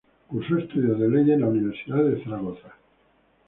[0.27, 2.73] Cursó estudios de Leyes en la Universidad de Zaragoza.